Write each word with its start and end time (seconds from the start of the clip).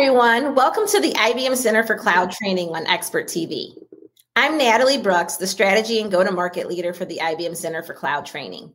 everyone. 0.00 0.54
Welcome 0.54 0.86
to 0.86 1.00
the 1.00 1.10
IBM 1.10 1.56
Center 1.56 1.82
for 1.82 1.98
Cloud 1.98 2.30
Training 2.30 2.68
on 2.68 2.86
Expert 2.86 3.26
TV. 3.26 3.72
I'm 4.36 4.56
Natalie 4.56 5.02
Brooks, 5.02 5.38
the 5.38 5.46
strategy 5.48 6.00
and 6.00 6.08
go 6.08 6.22
to 6.22 6.30
market 6.30 6.68
leader 6.68 6.92
for 6.92 7.04
the 7.04 7.18
IBM 7.20 7.56
Center 7.56 7.82
for 7.82 7.94
Cloud 7.94 8.24
Training. 8.24 8.72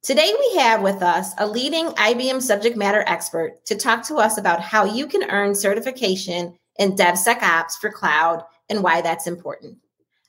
Today, 0.00 0.32
we 0.38 0.58
have 0.60 0.80
with 0.80 1.02
us 1.02 1.34
a 1.36 1.46
leading 1.46 1.88
IBM 1.88 2.40
subject 2.40 2.78
matter 2.78 3.04
expert 3.06 3.62
to 3.66 3.76
talk 3.76 4.04
to 4.04 4.14
us 4.14 4.38
about 4.38 4.62
how 4.62 4.86
you 4.86 5.06
can 5.06 5.28
earn 5.28 5.54
certification 5.54 6.58
in 6.78 6.96
DevSecOps 6.96 7.76
for 7.78 7.90
cloud 7.90 8.42
and 8.70 8.82
why 8.82 9.02
that's 9.02 9.26
important. 9.26 9.76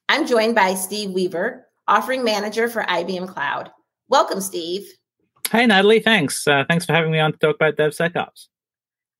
I'm 0.09 0.27
joined 0.27 0.53
by 0.53 0.73
Steve 0.73 1.11
Weaver, 1.11 1.65
offering 1.87 2.25
manager 2.25 2.67
for 2.67 2.83
IBM 2.83 3.29
Cloud. 3.29 3.71
Welcome, 4.09 4.41
Steve. 4.41 4.85
Hi, 5.51 5.65
Natalie. 5.65 6.01
Thanks. 6.01 6.45
Uh, 6.45 6.65
thanks 6.67 6.85
for 6.85 6.91
having 6.91 7.13
me 7.13 7.19
on 7.19 7.31
to 7.31 7.37
talk 7.37 7.55
about 7.55 7.77
DevSecOps. 7.77 8.47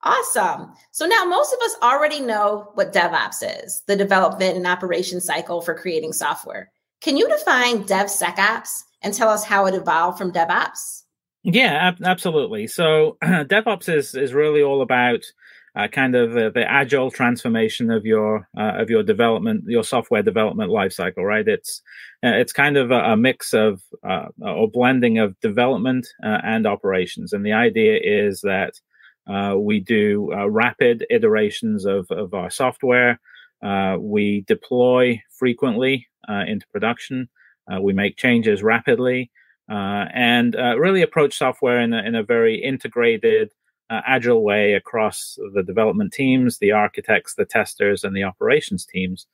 Awesome. 0.05 0.71
So 0.91 1.07
now 1.07 1.25
most 1.25 1.51
of 1.51 1.59
us 1.63 1.75
already 1.81 2.19
know 2.19 2.69
what 2.75 2.93
DevOps 2.93 3.63
is 3.63 3.81
the 3.87 3.95
development 3.95 4.55
and 4.55 4.67
operation 4.67 5.19
cycle 5.19 5.61
for 5.61 5.73
creating 5.73 6.13
software. 6.13 6.71
Can 7.01 7.17
you 7.17 7.27
define 7.27 7.83
DevSecOps 7.85 8.83
and 9.01 9.13
tell 9.13 9.29
us 9.29 9.43
how 9.43 9.65
it 9.65 9.73
evolved 9.73 10.19
from 10.19 10.31
DevOps? 10.31 11.03
Yeah, 11.43 11.73
ab- 11.73 12.03
absolutely. 12.03 12.67
So 12.67 13.17
DevOps 13.23 13.89
is, 13.89 14.13
is 14.13 14.33
really 14.33 14.61
all 14.61 14.83
about 14.83 15.23
uh, 15.75 15.87
kind 15.87 16.15
of 16.15 16.33
the, 16.33 16.65
agile 16.67 17.11
transformation 17.11 17.91
of 17.91 18.05
your 18.05 18.47
uh, 18.57 18.73
of 18.75 18.89
your 18.89 19.03
development, 19.03 19.65
your 19.67 19.83
software 19.83 20.23
development 20.23 20.71
lifecycle, 20.71 21.25
right? 21.25 21.47
It's 21.47 21.81
uh, 22.23 22.29
it's 22.29 22.53
kind 22.53 22.77
of 22.77 22.91
a, 22.91 22.99
a 22.99 23.17
mix 23.17 23.53
of 23.53 23.81
uh, 24.07 24.27
or 24.41 24.69
blending 24.69 25.17
of 25.17 25.37
development 25.41 26.07
and 26.21 26.65
operations, 26.65 27.33
and 27.33 27.45
the 27.45 27.51
idea 27.51 27.99
is 28.01 28.39
that 28.41 28.75
uh, 29.27 29.55
we 29.57 29.79
do 29.79 30.31
uh, 30.33 30.47
rapid 30.47 31.05
iterations 31.09 31.85
of, 31.85 32.09
of 32.11 32.33
our 32.33 32.49
software. 32.49 33.19
Uh, 33.63 33.97
we 33.99 34.41
deploy 34.47 35.21
frequently 35.31 36.07
uh, 36.29 36.43
into 36.47 36.67
production. 36.67 37.27
Uh, 37.71 37.81
we 37.81 37.93
make 37.93 38.17
changes 38.17 38.61
rapidly 38.61 39.31
and 39.67 40.53
really 40.77 41.01
approach 41.01 41.35
software 41.35 41.79
in 41.79 41.93
a, 41.93 42.03
in 42.03 42.13
a 42.13 42.23
very 42.23 42.61
integrated, 42.61 43.51
agile 43.89 44.43
way 44.43 44.73
across 44.73 45.37
the 45.53 45.63
development 45.63 46.11
teams, 46.11 46.57
the 46.57 46.71
architects, 46.71 47.35
the 47.35 47.45
testers, 47.45 48.03
and 48.03 48.15
the 48.15 48.23
operations 48.23 48.85
teams 48.85 49.25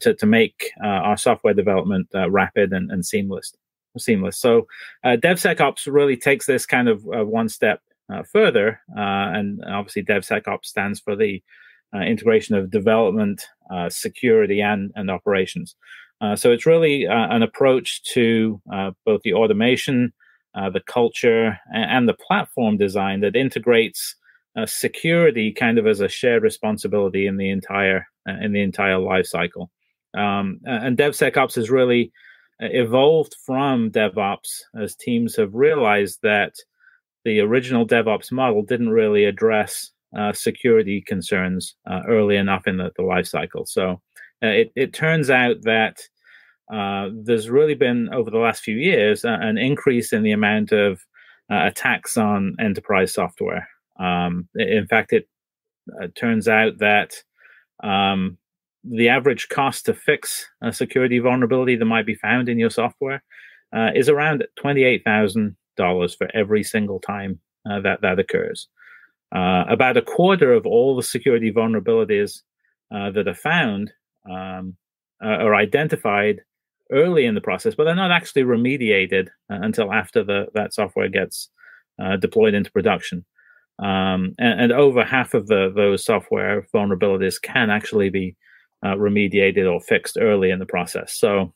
to, 0.00 0.14
to 0.14 0.26
make 0.26 0.70
our 0.82 1.16
software 1.16 1.54
development 1.54 2.08
rapid 2.28 2.72
and, 2.72 2.90
and 2.92 3.04
seamless. 3.04 3.52
Seamless. 3.96 4.36
So, 4.36 4.66
DevSecOps 5.04 5.92
really 5.92 6.16
takes 6.16 6.46
this 6.46 6.66
kind 6.66 6.88
of 6.88 7.04
one 7.04 7.48
step 7.48 7.80
uh, 7.80 7.93
Uh, 8.12 8.22
further. 8.22 8.80
Uh, 8.94 9.32
and 9.32 9.64
obviously, 9.66 10.04
DevSecOps 10.04 10.66
stands 10.66 11.00
for 11.00 11.16
the 11.16 11.42
uh, 11.94 12.00
integration 12.00 12.54
of 12.54 12.70
development, 12.70 13.46
uh, 13.70 13.88
security, 13.88 14.60
and, 14.60 14.92
and 14.94 15.10
operations. 15.10 15.74
Uh, 16.20 16.36
so 16.36 16.52
it's 16.52 16.66
really 16.66 17.04
an 17.04 17.42
approach 17.42 18.02
to 18.02 18.60
both 19.06 19.22
the 19.22 19.32
automation, 19.32 20.12
the 20.54 20.82
culture, 20.86 21.58
and, 21.72 21.90
and, 21.90 22.08
the 22.08 22.14
platform 22.14 22.76
design 22.76 23.20
that 23.20 23.36
integrates 23.36 24.16
security 24.66 25.50
kind 25.50 25.78
of 25.78 25.86
as 25.86 26.00
a 26.00 26.08
shared 26.08 26.42
responsibility 26.42 27.26
in 27.26 27.38
the 27.38 27.50
entire 27.50 28.06
in 28.26 28.52
the 28.52 28.62
entire 28.62 28.98
life 28.98 29.26
cycle. 29.26 29.70
Um, 30.14 30.60
and 30.64 30.96
DevSecOps 30.96 31.54
has 31.56 31.70
really 31.70 32.12
evolved 32.60 33.34
from 33.44 33.90
DevOps 33.90 34.62
as 34.78 34.94
teams 34.94 35.36
have 35.36 35.54
realized 35.54 36.20
that 36.22 36.54
the 37.24 37.40
original 37.40 37.86
DevOps 37.86 38.30
model 38.30 38.62
didn't 38.62 38.90
really 38.90 39.24
address 39.24 39.90
uh, 40.16 40.32
security 40.32 41.00
concerns 41.00 41.74
uh, 41.90 42.02
early 42.06 42.36
enough 42.36 42.66
in 42.66 42.76
the, 42.76 42.90
the 42.96 43.02
life 43.02 43.26
cycle. 43.26 43.66
So 43.66 44.00
uh, 44.42 44.48
it, 44.48 44.72
it 44.76 44.92
turns 44.92 45.30
out 45.30 45.62
that 45.62 45.98
uh, 46.72 47.10
there's 47.12 47.50
really 47.50 47.74
been, 47.74 48.08
over 48.12 48.30
the 48.30 48.38
last 48.38 48.62
few 48.62 48.76
years, 48.76 49.24
an 49.24 49.58
increase 49.58 50.12
in 50.12 50.22
the 50.22 50.32
amount 50.32 50.72
of 50.72 51.00
uh, 51.50 51.66
attacks 51.66 52.16
on 52.16 52.56
enterprise 52.60 53.12
software. 53.12 53.68
Um, 53.98 54.48
in 54.54 54.86
fact, 54.86 55.12
it 55.12 55.28
uh, 56.00 56.08
turns 56.14 56.48
out 56.48 56.78
that 56.78 57.14
um, 57.82 58.38
the 58.82 59.08
average 59.08 59.48
cost 59.48 59.86
to 59.86 59.94
fix 59.94 60.46
a 60.62 60.72
security 60.72 61.18
vulnerability 61.18 61.76
that 61.76 61.84
might 61.84 62.06
be 62.06 62.14
found 62.14 62.48
in 62.48 62.58
your 62.58 62.70
software 62.70 63.22
is 63.94 64.08
around 64.08 64.44
28,000 64.56 65.56
dollars 65.76 66.14
for 66.14 66.28
every 66.34 66.62
single 66.62 67.00
time 67.00 67.38
uh, 67.70 67.80
that 67.80 68.00
that 68.02 68.18
occurs. 68.18 68.68
Uh, 69.34 69.64
about 69.68 69.96
a 69.96 70.02
quarter 70.02 70.52
of 70.52 70.66
all 70.66 70.94
the 70.94 71.02
security 71.02 71.52
vulnerabilities 71.52 72.42
uh, 72.94 73.10
that 73.10 73.26
are 73.26 73.34
found 73.34 73.92
um, 74.30 74.76
are 75.20 75.54
identified 75.54 76.40
early 76.92 77.24
in 77.24 77.34
the 77.34 77.40
process, 77.40 77.74
but 77.74 77.84
they're 77.84 77.94
not 77.94 78.10
actually 78.10 78.42
remediated 78.42 79.28
uh, 79.50 79.58
until 79.62 79.92
after 79.92 80.22
the, 80.22 80.46
that 80.54 80.74
software 80.74 81.08
gets 81.08 81.50
uh, 82.02 82.16
deployed 82.16 82.54
into 82.54 82.70
production. 82.70 83.24
Um, 83.78 84.34
and, 84.38 84.60
and, 84.60 84.72
over 84.72 85.04
half 85.04 85.34
of 85.34 85.48
the, 85.48 85.72
those 85.74 86.04
software 86.04 86.64
vulnerabilities 86.72 87.42
can 87.42 87.70
actually 87.70 88.08
be 88.08 88.36
uh, 88.84 88.94
remediated 88.94 89.70
or 89.70 89.80
fixed 89.80 90.16
early 90.20 90.50
in 90.50 90.60
the 90.60 90.66
process. 90.66 91.12
So 91.12 91.52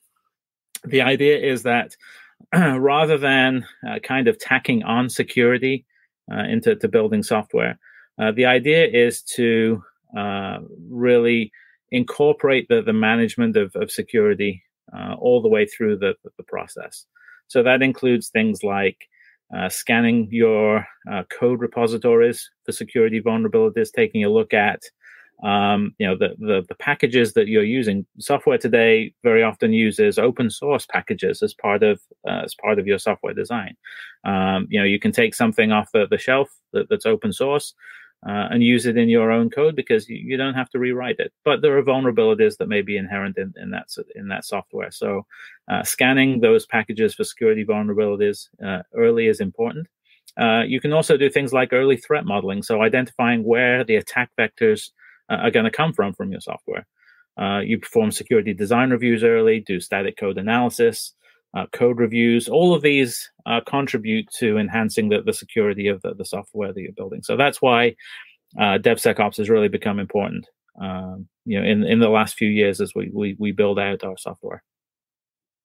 the 0.84 1.00
idea 1.00 1.38
is 1.38 1.62
that 1.62 1.94
rather 2.54 3.18
than 3.18 3.66
uh, 3.88 3.98
kind 4.00 4.28
of 4.28 4.38
tacking 4.38 4.82
on 4.82 5.08
security 5.08 5.84
uh, 6.32 6.44
into 6.44 6.76
to 6.76 6.88
building 6.88 7.22
software. 7.22 7.78
Uh, 8.18 8.32
the 8.32 8.46
idea 8.46 8.86
is 8.86 9.22
to 9.22 9.82
uh, 10.16 10.58
really 10.90 11.52
incorporate 11.90 12.66
the, 12.68 12.82
the 12.82 12.92
management 12.92 13.56
of, 13.56 13.74
of 13.76 13.90
security 13.90 14.62
uh, 14.96 15.14
all 15.14 15.40
the 15.40 15.48
way 15.48 15.66
through 15.66 15.96
the, 15.96 16.14
the 16.36 16.42
process. 16.44 17.06
So 17.46 17.62
that 17.62 17.82
includes 17.82 18.28
things 18.28 18.62
like 18.62 19.08
uh, 19.56 19.68
scanning 19.68 20.28
your 20.30 20.86
code 21.30 21.60
repositories 21.60 22.50
for 22.66 22.72
security 22.72 23.20
vulnerabilities, 23.20 23.90
taking 23.90 24.24
a 24.24 24.28
look 24.28 24.52
at 24.52 24.82
um, 25.42 25.94
you 25.98 26.06
know 26.06 26.16
the, 26.16 26.34
the, 26.38 26.64
the 26.68 26.74
packages 26.74 27.34
that 27.34 27.48
you're 27.48 27.62
using 27.62 28.04
software 28.18 28.58
today 28.58 29.12
very 29.22 29.42
often 29.42 29.72
uses 29.72 30.18
open 30.18 30.50
source 30.50 30.86
packages 30.86 31.42
as 31.42 31.54
part 31.54 31.82
of 31.82 32.00
uh, 32.28 32.42
as 32.44 32.54
part 32.54 32.78
of 32.78 32.86
your 32.86 32.98
software 32.98 33.34
design. 33.34 33.76
Um, 34.24 34.66
you 34.68 34.78
know 34.78 34.86
you 34.86 34.98
can 34.98 35.12
take 35.12 35.34
something 35.34 35.72
off 35.72 35.90
the, 35.92 36.06
the 36.10 36.18
shelf 36.18 36.50
that, 36.72 36.88
that's 36.88 37.06
open 37.06 37.32
source 37.32 37.74
uh, 38.26 38.48
and 38.50 38.62
use 38.62 38.86
it 38.86 38.96
in 38.96 39.08
your 39.08 39.30
own 39.30 39.48
code 39.48 39.76
because 39.76 40.08
you, 40.08 40.16
you, 40.16 40.36
don't 40.36 40.54
have 40.54 40.68
to 40.70 40.78
rewrite 40.78 41.20
it. 41.20 41.32
But 41.44 41.62
there 41.62 41.76
are 41.78 41.82
vulnerabilities 41.82 42.56
that 42.56 42.68
may 42.68 42.82
be 42.82 42.96
inherent 42.96 43.38
in, 43.38 43.54
in 43.56 43.70
that 43.70 43.88
in 44.16 44.28
that 44.28 44.44
software. 44.44 44.90
So 44.90 45.24
uh, 45.70 45.84
scanning 45.84 46.40
those 46.40 46.66
packages 46.66 47.14
for 47.14 47.24
security 47.24 47.64
vulnerabilities 47.64 48.48
uh, 48.64 48.82
early 48.94 49.28
is 49.28 49.40
important. 49.40 49.86
Uh, 50.36 50.62
you 50.66 50.80
can 50.80 50.92
also 50.92 51.16
do 51.16 51.30
things 51.30 51.52
like 51.52 51.72
early 51.72 51.96
threat 51.96 52.24
modeling. 52.24 52.62
So 52.62 52.82
identifying 52.82 53.44
where 53.44 53.84
the 53.84 53.96
attack 53.96 54.30
vectors 54.38 54.90
are 55.36 55.50
going 55.50 55.64
to 55.64 55.70
come 55.70 55.92
from 55.92 56.12
from 56.14 56.30
your 56.30 56.40
software. 56.40 56.86
Uh, 57.40 57.60
you 57.60 57.78
perform 57.78 58.10
security 58.10 58.52
design 58.52 58.90
reviews 58.90 59.22
early, 59.22 59.60
do 59.60 59.80
static 59.80 60.16
code 60.16 60.38
analysis, 60.38 61.14
uh, 61.56 61.66
code 61.72 61.98
reviews. 61.98 62.48
All 62.48 62.74
of 62.74 62.82
these 62.82 63.30
uh, 63.46 63.60
contribute 63.66 64.28
to 64.38 64.58
enhancing 64.58 65.08
the, 65.08 65.22
the 65.22 65.32
security 65.32 65.86
of 65.88 66.02
the, 66.02 66.14
the 66.14 66.24
software 66.24 66.72
that 66.72 66.80
you're 66.80 66.92
building. 66.92 67.22
So 67.22 67.36
that's 67.36 67.62
why 67.62 67.94
uh, 68.58 68.78
DevSecOps 68.78 69.36
has 69.36 69.48
really 69.48 69.68
become 69.68 69.98
important. 69.98 70.46
Um, 70.80 71.28
you 71.44 71.60
know, 71.60 71.66
in 71.66 71.84
in 71.84 71.98
the 72.00 72.08
last 72.08 72.34
few 72.34 72.48
years 72.48 72.80
as 72.80 72.92
we, 72.94 73.10
we 73.12 73.36
we 73.38 73.52
build 73.52 73.78
out 73.78 74.04
our 74.04 74.16
software. 74.16 74.62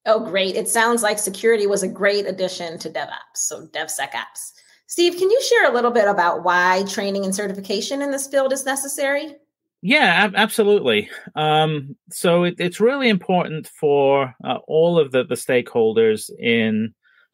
Oh, 0.06 0.20
great! 0.20 0.56
It 0.56 0.68
sounds 0.68 1.02
like 1.02 1.18
security 1.20 1.68
was 1.68 1.84
a 1.84 1.88
great 1.88 2.26
addition 2.28 2.78
to 2.80 2.90
DevOps. 2.90 3.36
So 3.36 3.68
DevSecOps. 3.68 4.54
Steve, 4.88 5.18
can 5.18 5.30
you 5.30 5.42
share 5.42 5.70
a 5.70 5.74
little 5.74 5.92
bit 5.92 6.08
about 6.08 6.44
why 6.44 6.84
training 6.88 7.26
and 7.26 7.34
certification 7.34 8.02
in 8.02 8.12
this 8.12 8.28
field 8.28 8.54
is 8.54 8.66
necessary? 8.66 9.36
Yeah, 9.86 10.24
ab- 10.24 10.36
absolutely. 10.36 11.10
Um, 11.36 11.98
so 12.10 12.46
it, 12.46 12.56
it's 12.58 12.80
really 12.80 13.10
important 13.10 13.68
for 13.68 14.34
uh, 14.42 14.60
all 14.66 14.98
of 14.98 15.12
the, 15.12 15.26
the 15.26 15.36
stakeholders 15.36 16.30
in 16.40 16.94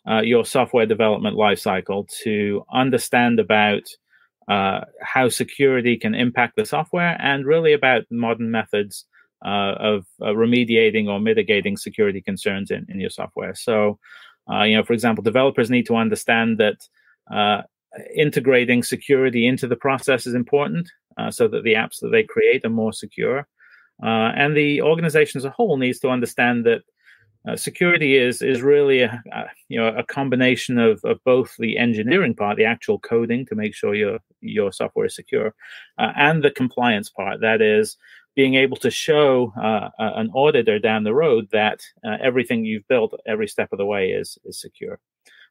uh, 0.10 0.22
your 0.22 0.44
software 0.46 0.88
development 0.88 1.38
lifecycle 1.38 2.08
to 2.24 2.64
understand 2.74 3.40
about 3.40 3.84
uh, 4.48 4.82
how 5.04 5.30
security 5.30 5.96
can 5.96 6.16
impact 6.16 6.56
the 6.56 6.66
software 6.66 7.16
and 7.22 7.46
really 7.46 7.72
about 7.72 8.06
modern 8.10 8.50
methods 8.50 9.06
uh, 9.46 9.76
of 9.78 10.08
uh, 10.20 10.30
remediating 10.30 11.08
or 11.08 11.20
mitigating 11.20 11.78
security 11.78 12.20
concerns 12.20 12.72
in, 12.72 12.84
in 12.90 13.00
your 13.00 13.12
software. 13.12 13.54
So, 13.54 14.00
uh, 14.52 14.64
you 14.64 14.76
know, 14.76 14.84
for 14.84 14.94
example, 14.94 15.24
developers 15.24 15.70
need 15.70 15.86
to 15.86 15.96
understand 15.96 16.58
that 16.58 16.78
integrating 18.16 18.82
security 18.82 19.46
into 19.48 19.68
the 19.68 19.76
process 19.76 20.26
is 20.26 20.34
important 20.34 20.90
uh, 21.20 21.32
so 21.32 21.48
that 21.48 21.64
the 21.64 21.74
apps 21.74 22.00
that 22.00 22.10
they 22.10 22.24
create 22.24 22.66
are 22.66 22.70
more 22.70 22.94
secure. 22.94 23.48
Uh, 24.02 24.32
and 24.36 24.56
the 24.56 24.82
organization 24.82 25.38
as 25.38 25.46
a 25.46 25.50
whole 25.50 25.78
needs 25.78 26.00
to 26.00 26.10
understand 26.10 26.66
that 26.66 26.82
uh, 27.48 27.56
security 27.56 28.18
is 28.18 28.42
is 28.42 28.62
really 28.62 29.02
a, 29.02 29.24
a, 29.32 29.46
you 29.70 29.80
know 29.80 29.88
a 29.98 30.04
combination 30.04 30.78
of, 30.78 31.00
of 31.06 31.18
both 31.24 31.56
the 31.58 31.78
engineering 31.78 32.36
part, 32.36 32.58
the 32.58 32.66
actual 32.66 33.00
coding 33.00 33.46
to 33.46 33.56
make 33.56 33.74
sure 33.74 33.96
your 33.96 34.20
your 34.42 34.72
software 34.72 35.06
is 35.06 35.16
secure, 35.16 35.54
uh, 35.98 36.12
and 36.16 36.44
the 36.44 36.52
compliance 36.52 37.10
part. 37.10 37.40
That 37.42 37.62
is 37.62 37.98
being 38.36 38.56
able 38.56 38.78
to 38.78 38.92
show 38.92 39.54
uh, 39.62 39.90
an 40.00 40.30
auditor 40.34 40.80
down 40.80 41.04
the 41.04 41.14
road 41.14 41.48
that 41.52 41.80
uh, 42.06 42.18
everything 42.22 42.66
you've 42.66 42.88
built 42.88 43.14
every 43.26 43.48
step 43.48 43.70
of 43.72 43.78
the 43.78 43.86
way 43.86 44.12
is 44.12 44.38
is 44.44 44.60
secure. 44.60 45.00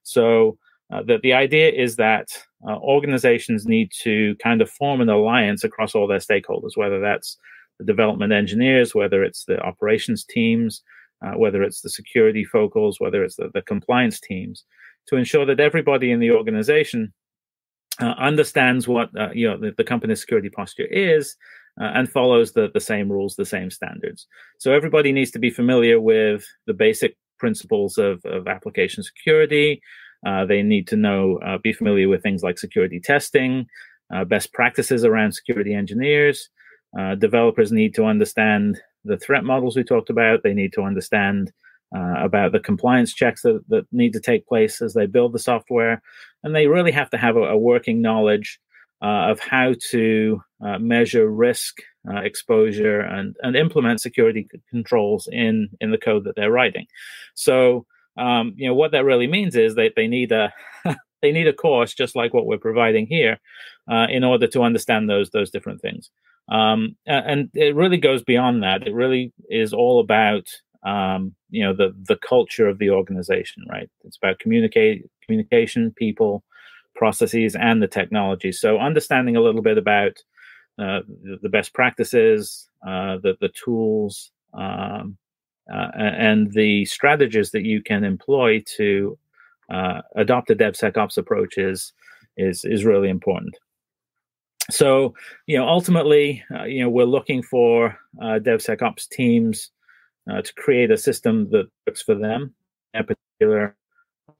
So 0.02 0.58
uh, 0.92 1.02
the 1.02 1.18
the 1.22 1.32
idea 1.32 1.70
is 1.70 1.96
that 1.96 2.28
uh, 2.66 2.76
organizations 2.76 3.66
need 3.66 3.90
to 4.02 4.34
kind 4.42 4.62
of 4.62 4.70
form 4.70 5.00
an 5.00 5.08
alliance 5.08 5.64
across 5.64 5.94
all 5.94 6.06
their 6.06 6.18
stakeholders, 6.18 6.76
whether 6.76 7.00
that's 7.00 7.36
the 7.78 7.84
development 7.84 8.32
engineers, 8.32 8.94
whether 8.94 9.22
it's 9.22 9.44
the 9.44 9.60
operations 9.60 10.24
teams 10.24 10.82
uh, 11.24 11.32
whether 11.32 11.62
it's 11.62 11.80
the 11.80 11.90
security 11.90 12.44
focals, 12.44 13.00
whether 13.00 13.24
it's 13.24 13.36
the, 13.36 13.50
the 13.54 13.62
compliance 13.62 14.20
teams, 14.20 14.64
to 15.06 15.16
ensure 15.16 15.46
that 15.46 15.60
everybody 15.60 16.10
in 16.10 16.20
the 16.20 16.30
organization 16.30 17.12
uh, 18.00 18.14
understands 18.18 18.86
what 18.86 19.08
uh, 19.18 19.30
you 19.32 19.48
know 19.48 19.58
the, 19.58 19.72
the, 19.76 19.84
company's 19.84 20.20
security 20.20 20.48
posture 20.48 20.84
is 20.84 21.34
uh, 21.80 21.90
and 21.94 22.08
follows 22.08 22.52
the, 22.52 22.70
the 22.72 22.80
same 22.80 23.10
rules, 23.10 23.34
the 23.34 23.44
same 23.44 23.70
standards. 23.70 24.26
So 24.58 24.72
everybody 24.72 25.10
needs 25.10 25.32
to 25.32 25.38
be 25.38 25.50
familiar 25.50 26.00
with 26.00 26.44
the 26.66 26.74
basic 26.74 27.16
principles 27.38 27.98
of, 27.98 28.24
of 28.24 28.46
application 28.46 29.02
security. 29.02 29.80
Uh, 30.26 30.44
they 30.44 30.62
need 30.62 30.86
to 30.88 30.96
know, 30.96 31.38
uh, 31.44 31.58
be 31.58 31.72
familiar 31.72 32.08
with 32.08 32.22
things 32.22 32.42
like 32.42 32.58
security 32.58 33.00
testing, 33.00 33.66
best 34.26 34.52
practices 34.52 35.04
around 35.04 35.32
security 35.32 35.74
engineers. 35.74 36.48
developers 37.18 37.70
need 37.70 37.94
to 37.94 38.04
understand 38.04 38.80
the 39.04 39.18
threat 39.18 39.44
models 39.44 39.76
we 39.76 39.84
talked 39.84 40.10
about. 40.10 40.42
They 40.42 40.54
need 40.54 40.72
to 40.74 40.82
understand 40.82 41.52
uh, 41.94 42.14
about 42.22 42.52
the 42.52 42.60
compliance 42.60 43.14
checks 43.14 43.42
that, 43.42 43.62
that 43.68 43.86
need 43.92 44.12
to 44.12 44.20
take 44.20 44.46
place 44.46 44.82
as 44.82 44.94
they 44.94 45.06
build 45.06 45.32
the 45.32 45.38
software. 45.38 46.02
And 46.42 46.54
they 46.54 46.66
really 46.66 46.92
have 46.92 47.10
to 47.10 47.18
have 47.18 47.36
a, 47.36 47.42
a 47.44 47.58
working 47.58 48.02
knowledge 48.02 48.60
uh, 49.02 49.30
of 49.30 49.40
how 49.40 49.74
to 49.90 50.42
uh, 50.64 50.78
measure 50.78 51.30
risk 51.30 51.78
uh, 52.10 52.18
exposure 52.18 53.00
and, 53.00 53.36
and 53.42 53.56
implement 53.56 54.00
security 54.00 54.46
c- 54.50 54.60
controls 54.70 55.28
in, 55.30 55.68
in 55.80 55.90
the 55.90 55.98
code 55.98 56.24
that 56.24 56.36
they're 56.36 56.50
writing. 56.50 56.86
So, 57.34 57.86
um, 58.18 58.54
you 58.56 58.66
know, 58.66 58.74
what 58.74 58.92
that 58.92 59.04
really 59.04 59.26
means 59.26 59.56
is 59.56 59.74
that 59.76 59.92
they 59.96 60.06
need 60.06 60.32
a 60.32 60.52
they 61.22 61.32
need 61.32 61.48
a 61.48 61.52
course 61.52 61.94
just 61.94 62.16
like 62.16 62.34
what 62.34 62.46
we're 62.46 62.58
providing 62.58 63.06
here 63.06 63.38
uh, 63.90 64.06
in 64.10 64.24
order 64.24 64.46
to 64.48 64.62
understand 64.62 65.08
those 65.08 65.30
those 65.30 65.50
different 65.50 65.80
things. 65.80 66.10
Um, 66.50 66.96
and 67.06 67.50
it 67.52 67.74
really 67.74 67.98
goes 67.98 68.22
beyond 68.22 68.62
that. 68.62 68.86
It 68.86 68.94
really 68.94 69.32
is 69.50 69.74
all 69.74 70.00
about 70.00 70.46
um, 70.82 71.34
you 71.50 71.64
know 71.64 71.74
the 71.74 71.94
the 72.08 72.16
culture 72.16 72.66
of 72.66 72.78
the 72.78 72.90
organization, 72.90 73.64
right? 73.68 73.88
It's 74.04 74.16
about 74.16 74.38
communicate 74.38 75.08
communication, 75.24 75.92
people, 75.96 76.42
processes, 76.94 77.54
and 77.54 77.82
the 77.82 77.88
technology. 77.88 78.52
So 78.52 78.78
understanding 78.78 79.36
a 79.36 79.40
little 79.40 79.62
bit 79.62 79.78
about 79.78 80.12
uh, 80.78 81.00
the, 81.42 81.48
best 81.48 81.74
practices, 81.74 82.68
uh, 82.86 83.18
the 83.18 83.36
the 83.40 83.50
tools, 83.50 84.30
um, 84.54 85.18
uh, 85.72 85.90
and 85.96 86.52
the 86.52 86.84
strategies 86.86 87.50
that 87.50 87.64
you 87.64 87.82
can 87.82 88.04
employ 88.04 88.62
to 88.76 89.18
uh, 89.70 90.00
adopt 90.16 90.50
a 90.50 90.56
DevSecOps 90.56 91.18
approach 91.18 91.58
is 91.58 91.92
is 92.36 92.64
is 92.64 92.84
really 92.84 93.10
important. 93.10 93.56
So 94.70 95.14
you 95.46 95.58
know 95.58 95.68
ultimately 95.68 96.42
uh, 96.54 96.64
you 96.64 96.82
know 96.82 96.88
we're 96.88 97.04
looking 97.04 97.42
for 97.42 97.98
uh, 98.20 98.38
devsecops 98.40 99.08
teams 99.08 99.70
uh, 100.30 100.42
to 100.42 100.54
create 100.54 100.90
a 100.90 100.98
system 100.98 101.50
that 101.50 101.68
works 101.86 102.02
for 102.02 102.14
them 102.14 102.54
their 102.94 103.04
particular 103.04 103.76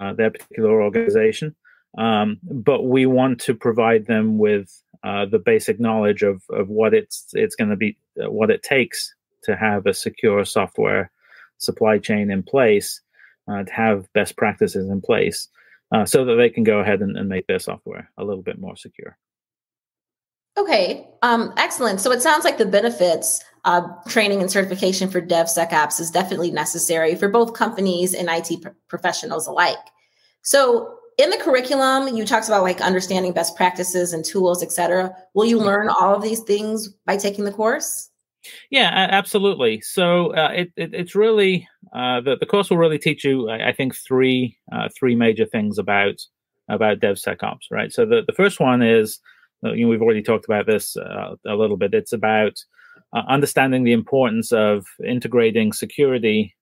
uh, 0.01 0.13
their 0.15 0.31
particular 0.31 0.83
organization. 0.83 1.55
Um, 1.97 2.39
but 2.43 2.85
we 2.85 3.07
want 3.07 3.41
to 3.41 3.55
provide 3.55 4.07
them 4.07 4.39
with 4.39 4.83
the 5.03 5.43
basic 5.45 5.79
knowledge 5.79 6.23
of 6.23 6.43
of 6.51 6.69
what 6.69 6.95
it's 6.95 7.27
it's 7.35 7.55
going 7.55 7.71
to 7.71 7.77
be 7.77 7.99
what 8.17 8.51
it 8.51 8.63
takes 8.63 9.15
to 9.43 9.57
have 9.57 9.87
a 9.87 9.95
secure 9.95 10.45
software 10.45 11.11
supply 11.59 11.99
chain 11.99 12.31
in 12.31 12.43
place 12.43 13.01
to 13.49 13.73
have 13.73 14.13
best 14.13 14.37
practices 14.37 14.89
in 14.91 15.01
place 15.01 15.49
so 16.05 16.25
that 16.25 16.35
they 16.35 16.51
can 16.51 16.65
go 16.65 16.81
ahead 16.81 17.01
and, 17.01 17.17
and 17.17 17.29
make 17.29 17.47
their 17.47 17.59
software 17.59 18.11
a 18.19 18.25
little 18.25 18.43
bit 18.43 18.59
more 18.59 18.77
secure 18.77 19.17
Okay, 20.59 21.07
um, 21.23 21.55
excellent. 21.57 22.01
So 22.01 22.11
it 22.11 22.21
sounds 22.21 22.45
like 22.45 22.59
the 22.59 22.67
benefits 22.67 23.45
of 23.65 23.85
training 24.09 24.41
and 24.41 24.51
certification 24.51 25.09
for 25.09 25.23
DevSecOps 25.23 26.01
is 26.01 26.11
definitely 26.11 26.51
necessary 26.51 27.15
for 27.15 27.29
both 27.29 27.55
companies 27.55 28.13
and 28.13 28.29
IT 28.29 28.67
professionals 28.89 29.47
alike. 29.47 29.79
So 30.43 30.97
in 31.17 31.31
the 31.31 31.37
curriculum, 31.37 32.17
you 32.17 32.27
talked 32.27 32.49
about 32.49 32.65
like 32.65 32.81
understanding 32.81 33.33
best 33.33 33.55
practices 33.55 34.13
and 34.13 34.25
tools, 34.25 34.61
et 34.61 34.73
cetera. 34.73 35.15
Will 35.35 35.45
you 35.45 35.59
learn 35.59 35.89
all 35.89 36.13
of 36.13 36.23
these 36.23 36.41
things 36.41 36.89
by 37.07 37.17
taking 37.17 37.45
the 37.45 37.53
course? 37.53 38.11
Yeah, 38.71 38.91
absolutely. 39.11 39.81
So 39.81 40.35
uh, 40.35 40.53
it, 40.55 40.73
it, 40.77 40.95
it's 40.95 41.15
really 41.15 41.69
uh, 41.93 42.21
the 42.21 42.37
the 42.39 42.47
course 42.47 42.71
will 42.71 42.79
really 42.79 42.99
teach 42.99 43.25
you, 43.25 43.49
I, 43.49 43.69
I 43.69 43.73
think, 43.73 43.95
three 43.95 44.57
uh, 44.73 44.89
three 44.99 45.15
major 45.15 45.47
things 45.47 45.79
about 45.79 46.21
about 46.69 47.01
DevSecOps. 47.01 47.71
Right. 47.71 47.93
So 47.93 48.05
the, 48.05 48.23
the 48.27 48.33
first 48.33 48.61
one 48.61 48.83
is 48.83 49.21
uh, 49.65 49.73
you 49.73 49.85
know, 49.85 49.91
we've 49.91 50.03
already 50.03 50.23
talked 50.23 50.45
about 50.45 50.67
this 50.67 50.97
uh, 50.97 51.35
a 51.47 51.55
little 51.55 51.77
bit. 51.77 51.95
It's 51.95 52.13
about 52.13 52.59
uh, 53.13 53.23
understanding 53.29 53.85
the 53.85 53.93
importance 53.93 54.53
of 54.53 54.87
integrating 55.05 55.73
security 55.73 56.55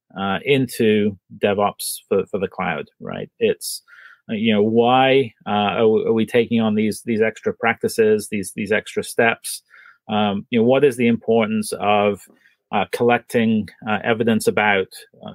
into 0.44 1.18
DevOps 1.38 1.98
for, 2.08 2.24
for 2.26 2.38
the 2.38 2.48
cloud, 2.48 2.86
right? 3.00 3.30
It's 3.38 3.82
you 4.28 4.52
know 4.52 4.62
why 4.62 5.32
are, 5.46 5.88
we, 5.88 6.04
are, 6.04 6.12
we 6.12 6.26
taking 6.26 6.60
on 6.60 6.74
these 6.74 7.02
these 7.02 7.20
extra 7.20 7.52
practices, 7.52 8.28
these 8.28 8.52
these 8.56 8.72
extra 8.72 9.04
steps? 9.04 9.62
Um, 10.08 10.46
you 10.50 10.60
know, 10.60 10.64
what 10.64 10.84
is 10.84 10.96
the 10.96 11.08
importance 11.08 11.72
of 11.80 12.28
collecting 12.92 13.68
evidence 14.04 14.46
about 14.46 14.88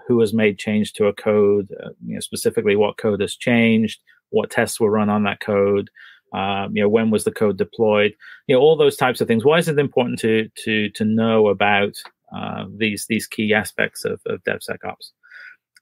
who 0.08 0.20
has 0.20 0.34
made 0.34 0.60
change 0.60 0.94
to 0.94 1.08
a 1.08 1.14
code? 1.14 1.70
you 2.06 2.16
know, 2.16 2.20
specifically 2.20 2.76
what 2.76 2.98
code 2.98 3.22
has 3.22 3.36
changed, 3.36 4.00
what 4.30 4.50
tests 4.50 4.80
were 4.80 4.92
run 4.92 5.10
on 5.10 5.24
that 5.24 5.40
code 5.40 5.90
um, 6.34 6.76
you 6.76 6.82
know 6.82 6.90
when 6.90 7.12
was 7.12 7.24
the 7.24 7.32
code 7.32 7.58
deployed? 7.58 8.14
You 8.48 8.56
know 8.56 8.62
all 8.62 8.78
those 8.78 8.96
types 8.96 9.22
of 9.22 9.28
things. 9.28 9.44
Why 9.44 9.58
is 9.58 9.68
it 9.68 9.78
important 9.78 10.20
to 10.20 10.50
to 10.64 10.90
to 10.92 11.06
know 11.06 11.48
about 11.48 11.94
uh, 12.36 12.66
these 12.76 13.06
these 13.08 13.28
key 13.28 13.54
aspects 13.54 14.06
of, 14.06 14.22
of 14.26 14.44
devsecops? 14.44 15.12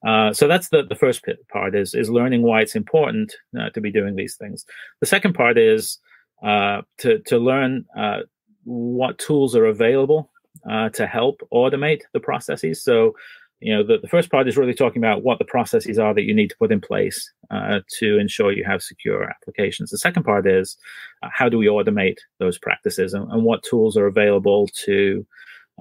Uh, 0.08 0.34
so 0.34 0.48
that's 0.48 0.70
the, 0.70 0.84
the 0.84 0.96
first 0.96 1.24
part 1.52 1.76
is 1.76 1.94
is 1.94 2.10
learning 2.10 2.42
why 2.42 2.62
it's 2.62 2.76
important 2.76 3.36
uh, 3.60 3.70
to 3.72 3.82
be 3.82 3.92
doing 3.92 4.16
these 4.16 4.36
things. 4.36 4.66
The 5.02 5.08
second 5.08 5.34
part 5.34 5.58
is 5.58 6.00
uh, 6.44 6.82
to 7.00 7.20
to 7.20 7.38
learn 7.38 7.86
uh, 7.98 8.22
what 8.64 9.18
tools 9.18 9.56
are 9.56 9.66
available 9.66 10.30
uh, 10.70 10.90
to 10.90 11.08
help 11.08 11.42
automate 11.54 12.02
the 12.14 12.20
processes. 12.20 12.84
So 12.84 13.16
you 13.60 13.76
know 13.76 13.84
the, 13.84 13.98
the 13.98 14.08
first 14.08 14.32
part 14.32 14.48
is 14.48 14.58
really 14.58 14.74
talking 14.74 15.04
about 15.04 15.24
what 15.24 15.38
the 15.38 15.46
processes 15.46 16.00
are 16.00 16.14
that 16.14 16.24
you 16.24 16.34
need 16.34 16.50
to 16.50 16.58
put 16.58 16.72
in 16.72 16.80
place 16.80 17.32
uh, 17.52 17.80
to 18.00 18.18
ensure 18.18 18.52
you 18.52 18.64
have 18.64 18.82
secure 18.82 19.30
applications. 19.30 19.92
The 19.92 19.98
second 19.98 20.24
part 20.24 20.48
is 20.48 20.78
uh, 21.24 21.30
how 21.32 21.50
do 21.50 21.58
we 21.58 21.68
automate 21.68 22.18
those 22.40 22.58
practices 22.58 23.14
and, 23.14 23.30
and 23.32 23.44
what 23.44 23.64
tools 23.64 23.98
are 23.98 24.08
available 24.08 24.68
to 24.86 25.26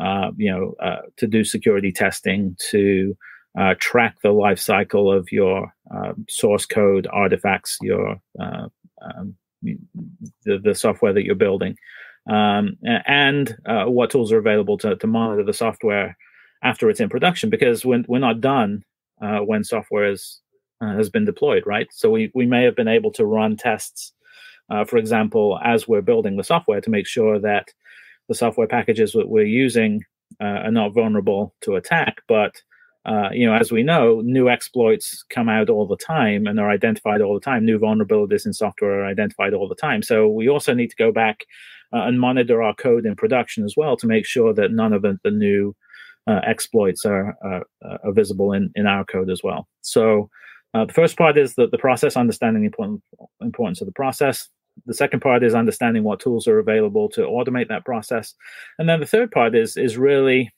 uh, 0.01 0.31
you 0.37 0.51
know 0.51 0.75
uh, 0.83 1.03
to 1.17 1.27
do 1.27 1.45
security 1.45 1.93
testing 1.93 2.57
to 2.71 3.17
uh, 3.59 3.75
track 3.79 4.17
the 4.23 4.31
life 4.31 4.59
cycle 4.59 5.13
of 5.13 5.31
your 5.33 5.73
um, 5.91 6.27
source 6.29 6.67
code 6.67 7.07
artifacts 7.11 7.79
your 7.81 8.21
um, 8.41 9.37
the, 9.63 10.59
the 10.59 10.75
software 10.75 11.13
that 11.13 11.25
you're 11.25 11.35
building 11.35 11.77
um, 12.29 12.77
and 12.85 13.57
what 13.65 14.11
tools 14.11 14.33
are 14.33 14.39
available 14.39 14.79
to, 14.79 14.97
to 14.97 15.07
monitor 15.07 15.45
the 15.45 15.53
software 15.55 16.17
after 16.63 16.91
it's 16.91 17.01
in 17.01 17.09
production 17.09 17.51
because 17.51 17.85
we're, 17.85 18.05
we're 18.09 18.19
not 18.19 18.41
done 18.41 18.85
uh, 19.21 19.39
when 19.39 19.65
software 19.65 20.11
is, 20.11 20.41
uh, 20.81 20.95
has 20.95 21.11
been 21.11 21.25
deployed, 21.25 21.65
right? 21.67 21.89
So 21.93 22.11
we, 22.11 22.31
we 22.35 22.47
may 22.47 22.65
have 22.65 22.77
been 22.77 22.89
able 22.89 23.13
to 23.13 23.25
run 23.25 23.57
tests, 23.57 24.13
uh, 24.71 24.85
for 24.85 24.97
example, 24.97 25.59
as 25.65 25.89
we're 25.89 26.03
building 26.03 26.37
the 26.37 26.45
software 26.45 26.81
to 26.81 26.91
make 26.91 27.07
sure 27.07 27.39
that 27.41 27.69
the 28.29 28.35
software 28.35 28.67
packages 28.67 29.13
that 29.13 29.29
we're 29.29 29.45
using 29.45 30.05
uh, 30.41 30.45
are 30.45 30.71
not 30.71 30.95
vulnerable 30.95 31.55
to 31.63 31.77
attack. 31.77 32.19
But 32.29 32.61
uh, 33.07 33.31
you 33.33 33.47
know, 33.47 33.55
as 33.55 33.73
we 33.73 33.83
know, 33.83 34.21
new 34.21 34.51
exploits 34.51 35.25
come 35.31 35.49
out 35.49 35.71
all 35.71 35.87
the 35.87 35.97
time 35.97 36.47
and 36.47 36.61
are 36.61 36.71
identified 36.71 37.23
all 37.23 37.33
the 37.33 37.41
time. 37.41 37.65
New 37.65 37.79
vulnerabilities 37.79 38.45
in 38.45 38.53
software 38.53 39.01
are 39.01 39.07
identified 39.07 39.55
all 39.55 39.67
the 39.67 39.75
time. 39.75 40.03
So 40.03 40.29
we 40.29 40.49
also 40.49 40.75
need 40.75 40.91
to 40.91 40.97
go 40.97 41.11
back 41.11 41.47
uh, 41.93 42.03
and 42.03 42.21
monitor 42.21 42.63
our 42.63 42.75
code 42.75 43.07
in 43.07 43.17
production 43.17 43.65
as 43.65 43.75
well 43.77 43.97
to 43.97 44.07
make 44.07 44.27
sure 44.27 44.53
that 44.55 44.73
none 44.73 44.93
of 44.93 45.03
the, 45.03 45.19
the 45.25 45.31
new 45.31 45.75
uh, 46.27 46.41
exploits 46.47 47.07
are, 47.07 47.37
uh, 47.45 47.61
are, 48.05 48.13
visible 48.13 48.53
in, 48.53 48.71
in 48.75 48.87
our 48.87 49.05
code 49.05 49.31
as 49.31 49.43
well. 49.43 49.67
So 49.81 50.29
uh, 50.75 50.85
the 50.85 50.93
first 50.93 51.17
part 51.17 51.39
is 51.39 51.55
the, 51.55 51.69
the 51.69 51.79
process, 51.79 52.17
understanding 52.17 52.63
the 52.63 52.67
important, 52.67 53.03
importance 53.41 53.81
of 53.81 53.87
the 53.87 53.93
process. 53.93 54.49
The 54.87 54.95
second 54.95 55.21
part 55.21 55.43
is 55.43 55.55
understanding 55.55 56.05
what 56.05 56.21
tools 56.21 56.47
are 56.47 56.59
available 56.59 57.09
to 57.11 57.23
automate 57.23 57.69
that 57.69 57.85
process. 57.85 58.35
And 58.79 58.89
then 58.89 59.01
the 59.01 59.07
third 59.07 59.31
part 59.31 59.55
is 59.57 59.77
is 59.77 59.97
really 59.97 60.53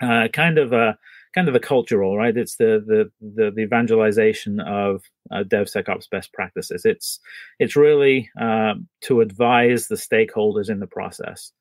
uh, 0.00 0.28
kind 0.32 0.58
of 0.58 0.72
a 0.72 0.98
kind 1.34 1.48
of 1.48 1.54
the 1.54 1.60
cultural, 1.60 2.16
right? 2.16 2.36
It's 2.36 2.56
the 2.56 2.82
the 2.86 3.10
the, 3.20 3.50
the 3.50 3.62
evangelization 3.62 4.60
of 4.60 5.02
uh, 5.30 5.44
DevSecOps 5.44 6.10
best 6.10 6.32
practices. 6.32 6.84
It's 6.84 7.20
it's 7.58 7.76
really 7.76 8.30
uh, 8.40 8.74
to 9.02 9.20
advise 9.20 9.88
the 9.88 9.96
stakeholders 9.96 10.70
in 10.70 10.80
the 10.80 10.86
process. 10.86 11.52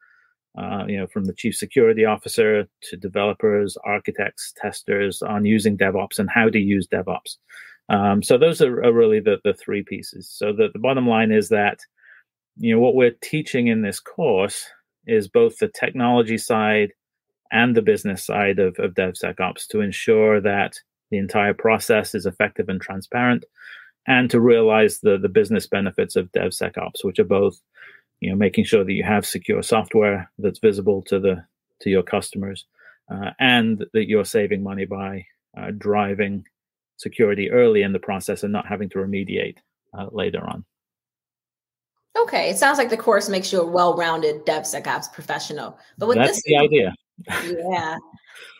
Uh, 0.57 0.83
you 0.87 0.97
know, 0.97 1.05
from 1.07 1.25
the 1.25 1.33
chief 1.33 1.55
security 1.55 2.05
officer 2.05 2.67
to 2.81 2.97
developers, 2.97 3.77
architects, 3.85 4.51
testers 4.57 5.21
on 5.21 5.45
using 5.45 5.77
DevOps 5.77 6.17
and 6.17 6.29
how 6.29 6.49
to 6.49 6.57
use 6.57 6.87
DevOps. 6.87 7.37
Um, 7.87 8.23
so 8.23 8.37
those 8.37 8.59
are, 8.61 8.83
are, 8.83 8.91
really 8.91 9.19
the 9.19 9.37
the 9.43 9.53
three 9.53 9.83
pieces. 9.83 10.29
So 10.29 10.51
the, 10.51 10.69
the 10.73 10.79
bottom 10.79 11.07
line 11.07 11.31
is 11.31 11.49
that 11.49 11.79
you 12.57 12.73
know 12.73 12.81
what 12.81 12.95
we're 12.95 13.15
teaching 13.21 13.67
in 13.67 13.83
this 13.83 13.99
course 13.99 14.65
is 15.05 15.27
both 15.27 15.57
the 15.57 15.69
technology 15.69 16.37
side 16.37 16.91
and 17.51 17.75
the 17.75 17.81
business 17.81 18.23
side 18.23 18.59
of, 18.59 18.77
of 18.79 18.93
DevSecOps 18.93 19.67
to 19.67 19.81
ensure 19.81 20.41
that 20.41 20.79
the 21.11 21.17
entire 21.17 21.53
process 21.53 22.13
is 22.13 22.25
effective 22.25 22.69
and 22.69 22.79
transparent, 22.79 23.45
and 24.07 24.29
to 24.29 24.39
realize 24.39 24.99
the, 24.99 25.17
the 25.17 25.29
business 25.29 25.67
benefits 25.67 26.15
of 26.15 26.31
DevSecOps, 26.31 27.03
which 27.03 27.19
are 27.19 27.23
both, 27.23 27.59
you 28.19 28.29
know, 28.29 28.35
making 28.35 28.65
sure 28.65 28.83
that 28.83 28.93
you 28.93 29.03
have 29.03 29.25
secure 29.25 29.63
software 29.63 30.31
that's 30.37 30.59
visible 30.59 31.01
to 31.03 31.19
the 31.19 31.43
to 31.81 31.89
your 31.89 32.03
customers, 32.03 32.65
uh, 33.11 33.31
and 33.39 33.85
that 33.93 34.07
you're 34.07 34.25
saving 34.25 34.61
money 34.61 34.85
by 34.85 35.25
uh, 35.57 35.71
driving 35.77 36.45
security 36.97 37.49
early 37.49 37.81
in 37.81 37.93
the 37.93 37.99
process 37.99 38.43
and 38.43 38.51
not 38.51 38.67
having 38.67 38.89
to 38.89 38.99
remediate 38.99 39.57
uh, 39.97 40.07
later 40.11 40.45
on. 40.45 40.65
Okay, 42.17 42.49
it 42.49 42.57
sounds 42.57 42.77
like 42.77 42.89
the 42.89 42.97
course 42.97 43.29
makes 43.29 43.53
you 43.53 43.61
a 43.61 43.65
well-rounded 43.65 44.45
DevSecOps 44.45 45.13
professional. 45.13 45.79
But 45.97 46.09
with 46.09 46.17
that's 46.17 46.37
this, 46.37 46.43
the 46.45 46.57
idea. 46.57 46.93
Yeah. 47.27 47.97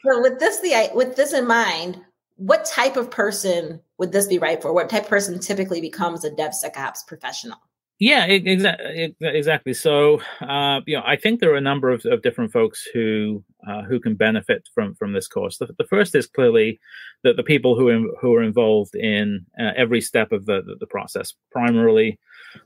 So 0.05 0.21
with 0.21 0.39
this 0.39 0.59
the 0.59 0.89
with 0.93 1.15
this 1.15 1.33
in 1.33 1.47
mind, 1.47 2.01
what 2.35 2.65
type 2.65 2.97
of 2.97 3.11
person 3.11 3.81
would 3.97 4.11
this 4.11 4.27
be 4.27 4.39
right 4.39 4.61
for? 4.61 4.73
What 4.73 4.89
type 4.89 5.03
of 5.03 5.09
person 5.09 5.39
typically 5.39 5.81
becomes 5.81 6.23
a 6.23 6.31
DevSecOps 6.31 7.05
professional? 7.07 7.57
Yeah, 7.99 8.23
exactly. 8.27 9.13
Exactly. 9.19 9.73
So, 9.73 10.21
uh, 10.39 10.79
you 10.87 10.95
know, 10.95 11.03
I 11.05 11.17
think 11.17 11.41
there 11.41 11.51
are 11.51 11.57
a 11.57 11.61
number 11.61 11.89
of, 11.89 12.05
of 12.05 12.21
different 12.21 12.53
folks 12.53 12.87
who 12.93 13.43
uh, 13.67 13.83
who 13.83 13.99
can 13.99 14.15
benefit 14.15 14.69
from 14.73 14.95
from 14.95 15.11
this 15.11 15.27
course. 15.27 15.57
The, 15.57 15.67
the 15.77 15.83
first 15.83 16.15
is 16.15 16.25
clearly 16.25 16.79
that 17.25 17.35
the 17.35 17.43
people 17.43 17.77
who 17.77 17.89
are, 17.89 18.17
who 18.21 18.33
are 18.35 18.41
involved 18.41 18.95
in 18.95 19.45
uh, 19.59 19.71
every 19.75 19.99
step 19.99 20.31
of 20.31 20.45
the, 20.45 20.61
the, 20.61 20.77
the 20.79 20.87
process, 20.87 21.33
primarily 21.51 22.17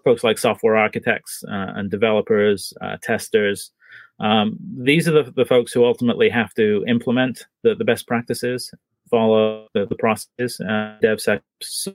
folks 0.03 0.23
like 0.23 0.37
software 0.37 0.77
architects 0.77 1.43
uh, 1.47 1.73
and 1.75 1.89
developers, 1.89 2.71
uh, 2.81 2.97
testers. 3.01 3.71
Um, 4.19 4.57
these 4.77 5.07
are 5.07 5.23
the, 5.23 5.31
the 5.31 5.45
folks 5.45 5.73
who 5.73 5.85
ultimately 5.85 6.29
have 6.29 6.53
to 6.55 6.83
implement 6.87 7.45
the, 7.63 7.75
the 7.75 7.85
best 7.85 8.07
practices, 8.07 8.71
follow 9.09 9.67
the, 9.73 9.85
the 9.85 9.95
processes, 9.95 10.59
uh, 10.61 10.97
DevSecOps. 11.03 11.93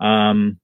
Um, 0.00 0.58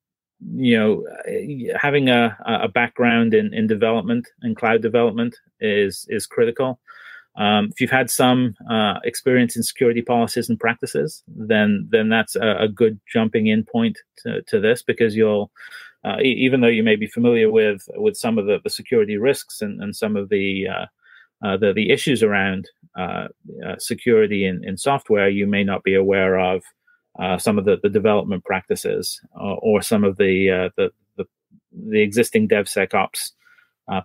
you 0.52 0.76
know, 0.76 1.06
uh, 1.26 1.78
having 1.80 2.08
a, 2.08 2.36
a 2.44 2.68
background 2.68 3.34
in, 3.34 3.54
in 3.54 3.66
development 3.66 4.28
and 4.42 4.56
cloud 4.56 4.82
development 4.82 5.36
is 5.60 6.06
is 6.10 6.26
critical. 6.26 6.80
Um, 7.36 7.70
if 7.72 7.80
you've 7.80 7.90
had 7.90 8.10
some 8.10 8.54
uh, 8.70 9.00
experience 9.02 9.56
in 9.56 9.62
security 9.64 10.02
policies 10.02 10.48
and 10.48 10.60
practices, 10.60 11.22
then 11.26 11.88
then 11.90 12.08
that's 12.08 12.36
a, 12.36 12.56
a 12.60 12.68
good 12.68 13.00
jumping 13.12 13.46
in 13.48 13.64
point 13.64 13.98
to, 14.18 14.42
to 14.42 14.60
this 14.60 14.82
because 14.82 15.16
you'll, 15.16 15.50
uh, 16.04 16.18
even 16.20 16.60
though 16.60 16.68
you 16.68 16.82
may 16.82 16.96
be 16.96 17.06
familiar 17.06 17.50
with 17.50 17.88
with 17.94 18.16
some 18.16 18.38
of 18.38 18.46
the, 18.46 18.58
the 18.62 18.70
security 18.70 19.16
risks 19.16 19.62
and, 19.62 19.82
and 19.82 19.96
some 19.96 20.16
of 20.16 20.28
the 20.28 20.66
uh, 20.68 20.86
uh 21.46 21.56
the 21.56 21.72
the 21.72 21.90
issues 21.90 22.22
around 22.22 22.68
uh, 22.98 23.28
uh, 23.66 23.76
security 23.78 24.44
in, 24.44 24.62
in 24.64 24.76
software, 24.76 25.28
you 25.28 25.46
may 25.46 25.64
not 25.64 25.82
be 25.82 25.94
aware 25.94 26.38
of 26.38 26.62
some 27.38 27.58
of 27.58 27.64
the, 27.64 27.76
the 27.82 27.88
development 27.88 28.44
practices 28.44 29.20
or 29.34 29.82
some 29.82 30.04
of 30.04 30.16
the, 30.16 30.70
the, 30.76 30.90
the, 31.16 31.24
the 31.72 32.02
existing 32.02 32.48
DevSecOps 32.48 33.32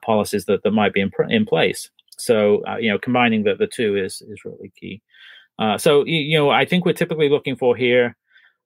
policies 0.03 0.45
that, 0.45 0.63
that 0.63 0.71
might 0.71 0.93
be 0.93 1.01
in, 1.01 1.11
in 1.29 1.45
place. 1.45 1.89
So 2.17 2.63
you 2.79 2.91
know, 2.91 2.97
combining 2.97 3.43
the, 3.43 3.55
the 3.55 3.67
two 3.67 3.95
is 3.95 4.21
is 4.27 4.43
really 4.43 4.71
key. 4.79 5.01
So 5.77 6.03
you 6.05 6.37
know, 6.37 6.49
I 6.49 6.65
think 6.65 6.85
we're 6.85 6.93
typically 6.93 7.29
looking 7.29 7.55
for 7.55 7.75
here 7.75 8.15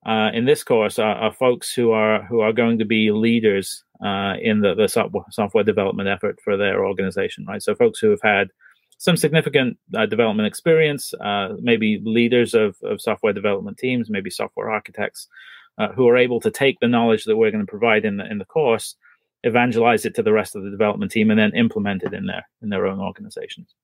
in 0.06 0.46
this 0.46 0.64
course 0.64 1.00
are, 1.00 1.16
are, 1.16 1.34
folks 1.34 1.74
who 1.74 1.92
are 1.92 2.24
who 2.24 2.42
are 2.42 2.54
going 2.54 2.80
to 2.80 2.86
be 2.86 3.12
leaders 3.12 3.84
in 4.02 4.62
the, 4.62 4.76
the 4.76 4.88
software, 4.88 5.24
software 5.32 5.64
development 5.64 6.10
effort 6.10 6.40
for 6.44 6.58
their 6.58 6.86
organization, 6.86 7.46
right? 7.46 7.62
So 7.62 7.76
folks 7.76 8.00
who 8.00 8.10
have 8.10 8.22
had 8.22 8.50
some 9.04 9.18
significant 9.18 9.78
uh, 9.98 10.06
development 10.06 10.48
experience, 10.48 11.14
uh, 11.16 11.50
maybe 11.60 12.00
leaders 12.06 12.54
of, 12.54 12.78
of 12.84 13.02
software 13.02 13.34
development 13.34 13.78
teams, 13.78 14.10
maybe 14.10 14.30
software 14.30 14.70
architects, 14.70 15.28
uh, 15.78 15.90
who 15.90 16.08
are 16.08 16.16
able 16.16 16.40
to 16.40 16.50
take 16.50 16.80
the 16.80 16.88
knowledge 16.88 17.26
that 17.26 17.36
we're 17.36 17.52
going 17.52 17.66
to 17.66 17.70
provide 17.70 18.06
in 18.06 18.16
the 18.16 18.26
in 18.32 18.38
the 18.38 18.46
course, 18.46 18.96
evangelize 19.44 20.06
it 20.06 20.16
to 20.16 20.24
the 20.24 20.32
rest 20.32 20.56
of 20.56 20.64
the 20.64 20.70
development 20.70 21.12
team, 21.12 21.32
and 21.32 21.40
then 21.40 21.52
implement 21.54 22.04
it 22.04 22.14
in 22.14 22.28
their 22.28 22.48
in 22.62 22.70
their 22.70 22.88
own 22.88 23.02
organizations. 23.02 23.76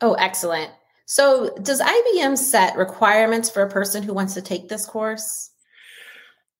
Oh, 0.00 0.14
excellent! 0.14 0.70
So, 1.06 1.54
does 1.62 1.80
IBM 1.80 2.38
set 2.38 2.76
requirements 2.76 3.50
for 3.50 3.62
a 3.62 3.68
person 3.68 4.02
who 4.02 4.14
wants 4.14 4.34
to 4.34 4.42
take 4.42 4.68
this 4.68 4.86
course? 4.86 5.50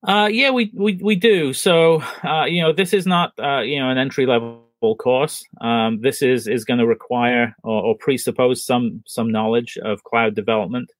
Uh, 0.07 0.29
yeah, 0.31 0.51
we, 0.51 0.71
we 0.75 0.99
we 1.01 1.15
do. 1.15 1.51
So, 1.51 2.03
uh, 2.23 2.45
you 2.45 2.61
know, 2.61 2.71
this 2.71 2.93
is 2.93 3.07
not 3.07 3.33
uh, 3.39 3.61
you 3.61 3.79
know 3.79 3.89
an 3.89 3.97
entry 3.97 4.27
level 4.27 4.65
course. 4.99 5.43
Um, 5.61 6.01
this 6.01 6.21
is 6.21 6.47
is 6.47 6.63
going 6.63 6.79
to 6.79 6.85
require 6.85 7.55
or, 7.63 7.81
or, 7.81 7.95
presuppose 7.97 8.63
some 8.63 9.01
some 9.07 9.31
knowledge 9.31 9.79
of 9.83 10.03
cloud 10.03 10.35
development. 10.35 10.91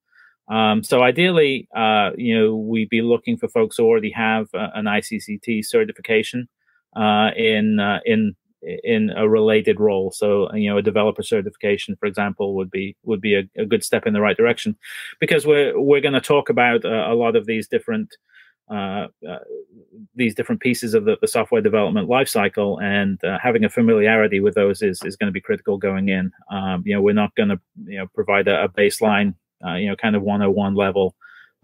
Um, 0.49 0.83
so 0.83 1.03
ideally, 1.03 1.67
uh, 1.75 2.11
you 2.17 2.37
know, 2.37 2.55
we'd 2.55 2.89
be 2.89 3.01
looking 3.01 3.37
for 3.37 3.47
folks 3.47 3.77
who 3.77 3.83
already 3.83 4.11
have 4.11 4.47
uh, 4.55 4.69
an 4.73 4.85
ICCT 4.85 5.65
certification 5.65 6.47
uh, 6.95 7.29
in 7.37 7.79
in 8.05 8.35
in 8.83 9.11
a 9.15 9.27
related 9.27 9.79
role. 9.79 10.11
So 10.11 10.53
you 10.53 10.69
know, 10.69 10.77
a 10.77 10.81
developer 10.81 11.23
certification, 11.23 11.95
for 11.95 12.05
example, 12.05 12.55
would 12.55 12.71
be 12.71 12.95
would 13.03 13.21
be 13.21 13.35
a, 13.35 13.43
a 13.57 13.65
good 13.65 13.83
step 13.83 14.05
in 14.05 14.13
the 14.13 14.21
right 14.21 14.37
direction, 14.37 14.75
because 15.19 15.45
we're 15.45 15.79
we're 15.79 16.01
going 16.01 16.13
to 16.13 16.21
talk 16.21 16.49
about 16.49 16.85
uh, 16.85 17.05
a 17.07 17.15
lot 17.15 17.35
of 17.35 17.45
these 17.45 17.67
different 17.67 18.15
uh, 18.69 19.07
uh, 19.27 19.39
these 20.15 20.33
different 20.33 20.61
pieces 20.61 20.93
of 20.93 21.05
the, 21.05 21.17
the 21.21 21.27
software 21.27 21.61
development 21.61 22.09
lifecycle, 22.09 22.81
and 22.81 23.23
uh, 23.23 23.37
having 23.41 23.63
a 23.63 23.69
familiarity 23.69 24.39
with 24.39 24.55
those 24.55 24.81
is, 24.81 25.01
is 25.03 25.15
going 25.15 25.27
to 25.27 25.33
be 25.33 25.41
critical 25.41 25.77
going 25.77 26.09
in. 26.09 26.31
Um, 26.49 26.81
you 26.85 26.95
know, 26.95 27.01
we're 27.01 27.13
not 27.13 27.35
going 27.35 27.49
to 27.49 27.59
you 27.85 27.99
know 27.99 28.07
provide 28.15 28.47
a, 28.47 28.63
a 28.63 28.69
baseline, 28.69 29.35
uh, 29.65 29.75
you 29.75 29.87
know, 29.87 29.95
kind 29.95 30.15
of 30.15 30.23
101 30.23 30.73
level 30.73 31.15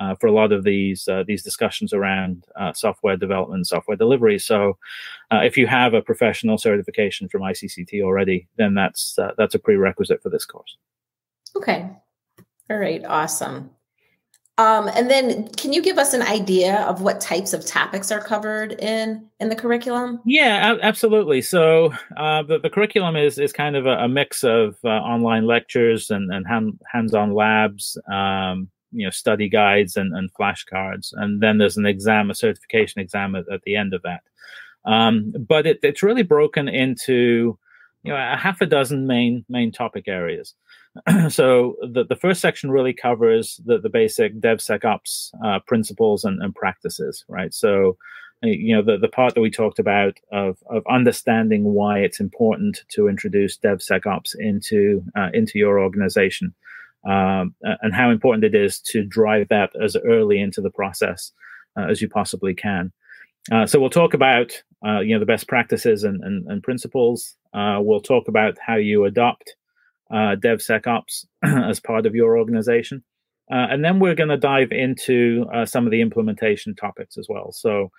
uh, 0.02 0.16
for 0.16 0.28
a 0.28 0.32
lot 0.32 0.52
of 0.52 0.64
these 0.64 1.08
these 1.28 1.44
discussions 1.44 1.94
around 1.94 2.46
software 2.74 3.16
development, 3.16 3.68
software 3.68 3.98
delivery. 3.98 4.40
So, 4.40 4.78
if 5.32 5.58
you 5.58 5.68
have 5.68 5.94
a 5.94 6.02
professional 6.02 6.58
certification 6.58 7.30
from 7.30 7.42
ICCT 7.42 8.02
already, 8.02 8.48
then 8.58 8.74
that's 8.74 9.16
that's 9.38 9.56
a 9.56 9.60
prerequisite 9.60 10.22
for 10.24 10.30
this 10.30 10.46
course. 10.46 10.78
Okay. 11.56 11.90
All 12.70 12.78
right. 12.78 13.04
Awesome. 13.06 13.72
Um, 14.58 14.90
and 14.90 15.10
then, 15.10 15.48
can 15.50 15.74
you 15.74 15.82
give 15.82 15.98
us 15.98 16.14
an 16.14 16.22
idea 16.22 16.82
of 16.82 17.02
what 17.02 17.20
types 17.20 17.54
of 17.54 17.66
topics 17.66 18.12
are 18.12 18.22
covered 18.22 18.74
in 18.74 19.28
in 19.40 19.50
the 19.50 19.56
curriculum? 19.56 20.20
Yeah, 20.26 20.78
absolutely. 20.82 21.42
So 21.42 21.94
uh, 22.16 22.44
the, 22.44 22.60
the 22.60 22.70
curriculum 22.70 23.16
is 23.16 23.40
is 23.40 23.54
kind 23.54 23.76
of 23.76 23.86
a, 23.86 23.98
a 23.98 24.08
mix 24.08 24.44
of 24.44 24.78
uh, 24.84 24.90
online 24.90 25.48
lectures 25.48 26.12
and 26.12 26.32
and 26.32 26.46
hand, 26.46 26.80
hands-on 26.92 27.34
labs, 27.34 27.98
um, 28.12 28.70
you 28.92 29.06
know, 29.06 29.12
study 29.12 29.50
guides 29.50 29.96
and, 29.98 30.16
and 30.16 30.34
flashcards, 30.34 31.14
and 31.14 31.42
then 31.42 31.58
there's 31.58 31.78
an 31.78 31.86
exam, 31.86 32.30
a 32.30 32.36
certification 32.36 33.02
exam 33.02 33.36
at, 33.36 33.46
at 33.52 33.62
the 33.64 33.76
end 33.76 33.94
of 33.94 34.02
that. 34.04 34.22
Um, 34.86 35.34
but 35.48 35.68
it, 35.68 35.80
it's 35.84 36.04
really 36.04 36.24
broken 36.24 36.68
into 36.68 37.58
you 38.04 38.12
know 38.12 38.16
a 38.16 38.38
half 38.38 38.62
a 38.62 38.66
dozen 38.66 39.08
main 39.08 39.46
main 39.50 39.72
topic 39.72 40.08
areas. 40.08 40.56
so 41.30 41.76
the, 41.82 42.04
the 42.04 42.16
first 42.16 42.42
section 42.42 42.72
really 42.72 42.94
covers 42.94 43.62
the, 43.66 43.80
the 43.80 43.90
basic 43.90 44.40
DevSecOps 44.40 45.32
uh, 45.44 45.60
principles 45.66 46.26
and, 46.26 46.42
and 46.42 46.54
practices, 46.54 47.24
right? 47.30 47.54
So, 47.54 47.98
uh, 48.44 48.48
you 48.48 48.76
know, 48.76 48.82
the, 48.82 48.98
the 48.98 49.08
part 49.08 49.34
that 49.34 49.42
we 49.42 49.50
talked 49.50 49.80
about 49.80 50.18
of, 50.34 50.58
of 50.70 50.84
understanding 50.90 51.64
why 51.64 52.00
it's 52.00 52.20
important 52.20 52.84
to 52.90 53.08
introduce 53.08 53.58
DevSecOps 53.58 54.36
into 54.38 55.04
uh, 55.16 55.30
into 55.34 55.58
your 55.58 55.80
organization, 55.80 56.54
um, 57.04 57.56
and 57.62 57.94
how 57.94 58.10
important 58.10 58.44
it 58.44 58.56
is 58.56 58.80
to 58.80 59.04
drive 59.04 59.48
that 59.50 59.72
as 59.82 59.96
early 60.06 60.40
into 60.40 60.62
the 60.62 60.70
process 60.70 61.32
uh, 61.78 61.88
as 61.88 62.02
you 62.02 62.10
possibly 62.10 62.54
can. 62.54 62.92
Uh, 63.52 63.66
so 63.66 63.80
we'll 63.80 63.90
talk 63.90 64.14
about 64.14 64.52
uh, 64.86 65.00
you 65.00 65.14
know 65.14 65.20
the 65.20 65.26
best 65.26 65.48
practices 65.48 66.04
and, 66.04 66.24
and, 66.24 66.48
and 66.48 66.64
principles. 66.64 67.36
we'll 67.54 68.02
talk 68.02 68.28
about 68.28 68.58
how 68.66 68.76
you 68.76 69.06
adopt 69.06 69.56
uh, 70.12 70.36
DevSecOps 70.36 71.26
as 71.44 71.80
part 71.80 72.06
of 72.06 72.16
your 72.16 72.38
organization. 72.38 73.04
Uh, 73.52 73.68
and 73.70 73.84
then 73.84 74.00
we're 74.00 74.16
going 74.16 74.30
to 74.30 74.38
dive 74.38 74.72
into 74.72 75.46
uh, 75.54 75.66
some 75.66 75.86
of 75.86 75.92
the 75.92 76.02
implementation 76.02 76.76
topics 76.76 77.18
as 77.18 77.28
well. 77.28 77.52
So 77.52 77.92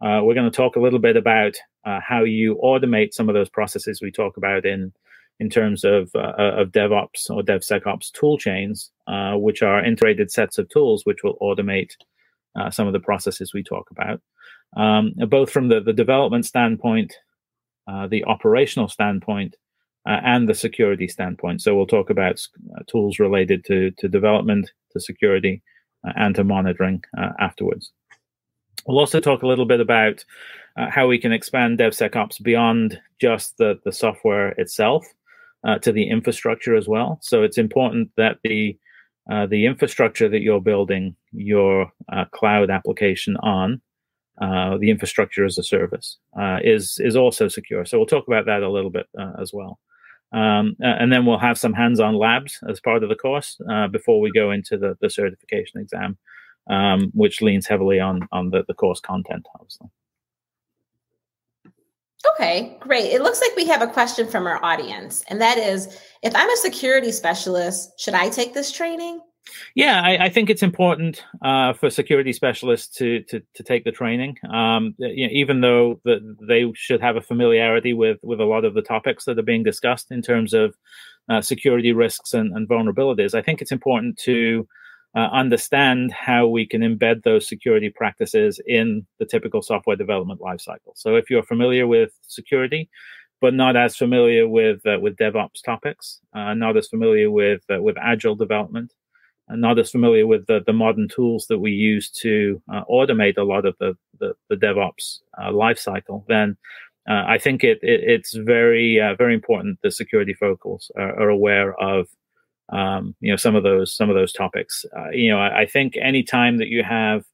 uh, 0.00 0.20
we're 0.22 0.34
going 0.34 0.50
to 0.50 0.56
talk 0.56 0.76
a 0.76 0.80
little 0.80 0.98
bit 0.98 1.16
about 1.16 1.56
uh, 1.84 2.00
how 2.06 2.24
you 2.24 2.60
automate 2.62 3.12
some 3.12 3.28
of 3.28 3.34
those 3.34 3.48
processes 3.48 4.00
we 4.00 4.12
talk 4.12 4.36
about 4.36 4.64
in 4.64 4.92
in 5.40 5.48
terms 5.48 5.84
of 5.84 6.10
uh, 6.14 6.34
of 6.36 6.68
DevOps 6.68 7.30
or 7.30 7.42
DevSecOps 7.42 8.12
tool 8.12 8.38
chains, 8.38 8.90
uh, 9.08 9.34
which 9.34 9.62
are 9.62 9.84
integrated 9.84 10.30
sets 10.30 10.58
of 10.58 10.68
tools 10.68 11.04
which 11.04 11.24
will 11.24 11.38
automate 11.40 11.92
uh, 12.56 12.70
some 12.70 12.86
of 12.86 12.92
the 12.92 13.00
processes 13.00 13.54
we 13.54 13.62
talk 13.62 13.90
about, 13.90 14.20
um, 14.76 15.12
both 15.28 15.50
from 15.50 15.68
the, 15.68 15.80
the 15.80 15.94
development 15.94 16.44
standpoint, 16.44 17.14
uh, 17.88 18.06
the 18.06 18.24
operational 18.24 18.88
standpoint, 18.88 19.56
uh, 20.06 20.20
and 20.22 20.48
the 20.48 20.54
security 20.54 21.08
standpoint. 21.08 21.62
So 21.62 21.74
we'll 21.74 21.86
talk 21.86 22.10
about 22.10 22.46
uh, 22.76 22.82
tools 22.86 23.18
related 23.18 23.64
to 23.64 23.90
to 23.92 24.08
development, 24.08 24.70
to 24.92 25.00
security, 25.00 25.62
and 26.04 26.34
to 26.34 26.44
monitoring 26.44 27.02
afterwards. 27.38 27.92
We'll 28.86 28.98
also 28.98 29.20
talk 29.20 29.42
a 29.42 29.46
little 29.46 29.66
bit 29.66 29.80
about 29.80 30.24
how 30.76 31.06
we 31.06 31.18
can 31.18 31.32
expand 31.32 31.78
DevSecOps 31.78 32.42
beyond 32.42 32.98
just 33.20 33.58
the, 33.58 33.78
the 33.84 33.92
software 33.92 34.50
itself 34.52 35.04
uh, 35.66 35.78
to 35.78 35.92
the 35.92 36.08
infrastructure 36.08 36.74
as 36.74 36.88
well. 36.88 37.18
So 37.22 37.42
it's 37.42 37.58
important 37.58 38.10
that 38.16 38.38
the 38.42 38.78
uh, 39.30 39.46
the 39.46 39.66
infrastructure 39.66 40.28
that 40.28 40.40
you're 40.40 40.60
building 40.60 41.14
your 41.30 41.92
uh, 42.12 42.24
cloud 42.32 42.70
application 42.70 43.36
on, 43.42 43.80
uh, 44.40 44.76
the 44.78 44.90
infrastructure 44.90 45.44
as 45.44 45.56
a 45.58 45.62
service, 45.62 46.18
uh, 46.38 46.58
is 46.64 46.98
is 46.98 47.16
also 47.16 47.46
secure. 47.48 47.84
So 47.84 47.98
we'll 47.98 48.06
talk 48.06 48.26
about 48.26 48.46
that 48.46 48.62
a 48.62 48.70
little 48.70 48.90
bit 48.90 49.06
uh, 49.18 49.32
as 49.40 49.52
well. 49.52 49.78
Um, 50.32 50.76
and 50.78 51.12
then 51.12 51.26
we'll 51.26 51.38
have 51.38 51.58
some 51.58 51.72
hands-on 51.72 52.14
labs 52.14 52.60
as 52.68 52.80
part 52.80 53.02
of 53.02 53.08
the 53.08 53.16
course 53.16 53.58
before 53.90 54.20
we 54.20 54.30
go 54.30 54.52
into 54.52 54.78
the, 54.78 54.96
the 55.00 55.10
certification 55.10 55.80
exam, 55.80 56.16
um, 56.70 57.10
which 57.14 57.42
leans 57.42 57.66
heavily 57.66 57.98
on 57.98 58.28
on 58.30 58.50
the, 58.50 58.64
the 58.68 58.74
course 58.74 59.00
content, 59.00 59.46
obviously. 59.54 59.88
Okay, 62.34 62.76
great. 62.80 63.12
It 63.12 63.22
looks 63.22 63.40
like 63.40 63.56
we 63.56 63.66
have 63.66 63.82
a 63.82 63.86
question 63.86 64.28
from 64.28 64.46
our 64.46 64.62
audience, 64.62 65.24
and 65.28 65.40
that 65.40 65.56
is 65.56 65.98
if 66.22 66.34
I'm 66.34 66.50
a 66.50 66.56
security 66.56 67.12
specialist, 67.12 67.98
should 67.98 68.14
I 68.14 68.28
take 68.28 68.52
this 68.52 68.70
training? 68.70 69.20
Yeah, 69.74 70.02
I, 70.02 70.26
I 70.26 70.28
think 70.28 70.50
it's 70.50 70.62
important 70.62 71.24
uh, 71.42 71.72
for 71.72 71.88
security 71.88 72.32
specialists 72.32 72.94
to 72.98 73.22
to, 73.24 73.40
to 73.54 73.62
take 73.62 73.84
the 73.84 73.92
training. 73.92 74.36
Um, 74.52 74.94
you 74.98 75.26
know, 75.26 75.32
even 75.32 75.60
though 75.60 76.00
the, 76.04 76.36
they 76.46 76.70
should 76.74 77.00
have 77.00 77.16
a 77.16 77.22
familiarity 77.22 77.94
with 77.94 78.18
with 78.22 78.40
a 78.40 78.44
lot 78.44 78.64
of 78.64 78.74
the 78.74 78.82
topics 78.82 79.24
that 79.24 79.38
are 79.38 79.42
being 79.42 79.62
discussed 79.62 80.10
in 80.10 80.20
terms 80.20 80.52
of 80.52 80.74
uh, 81.30 81.40
security 81.40 81.92
risks 81.92 82.34
and, 82.34 82.54
and 82.54 82.68
vulnerabilities, 82.68 83.34
I 83.34 83.42
think 83.42 83.62
it's 83.62 83.72
important 83.72 84.18
to 84.24 84.68
uh, 85.14 85.28
understand 85.32 86.12
how 86.12 86.46
we 86.46 86.66
can 86.66 86.82
embed 86.82 87.22
those 87.22 87.48
security 87.48 87.90
practices 87.90 88.60
in 88.66 89.06
the 89.18 89.26
typical 89.26 89.62
software 89.62 89.96
development 89.96 90.40
lifecycle. 90.40 90.92
So 90.94 91.16
if 91.16 91.28
you're 91.28 91.42
familiar 91.42 91.86
with 91.86 92.12
security, 92.22 92.88
but 93.40 93.54
not 93.54 93.74
as 93.74 93.96
familiar 93.96 94.46
with 94.46 94.84
uh, 94.86 94.98
with 95.00 95.16
DevOps 95.16 95.62
topics, 95.64 96.20
uh, 96.34 96.54
not 96.54 96.76
as 96.76 96.86
familiar 96.88 97.30
with 97.30 97.62
uh, 97.74 97.82
with 97.82 97.96
agile 97.98 98.36
development, 98.36 98.92
and 99.48 99.60
not 99.60 99.78
as 99.78 99.90
familiar 99.90 100.26
with 100.26 100.46
the, 100.46 100.60
the 100.66 100.72
modern 100.72 101.08
tools 101.08 101.46
that 101.48 101.58
we 101.58 101.72
use 101.72 102.10
to 102.10 102.62
uh, 102.72 102.84
automate 102.84 103.38
a 103.38 103.42
lot 103.42 103.66
of 103.66 103.74
the 103.80 103.96
the, 104.20 104.34
the 104.48 104.56
DevOps 104.56 105.20
uh, 105.38 105.50
lifecycle, 105.50 106.24
then 106.28 106.56
I 107.08 107.38
think 107.38 107.64
it, 107.64 107.80
it, 107.82 108.02
it's 108.04 108.34
very 108.34 109.00
very 109.18 109.34
important 109.34 109.78
that 109.82 109.92
security 109.92 110.34
folks 110.34 110.90
are, 110.96 111.18
are 111.20 111.30
aware 111.30 111.74
of 111.80 112.06
um, 112.72 113.14
you 113.20 113.30
know 113.30 113.36
some 113.36 113.54
of 113.54 113.62
those 113.62 113.94
some 113.94 114.08
of 114.08 114.16
those 114.16 114.32
topics. 114.32 114.84
Uh, 114.96 115.10
you 115.10 115.30
know, 115.30 115.38
I, 115.38 115.62
I, 115.62 115.66
think 115.66 115.96
anytime 115.96 116.58
that 116.58 116.68
you 116.68 116.82
have 116.82 117.24